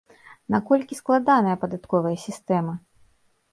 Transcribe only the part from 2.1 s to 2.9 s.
сістэма?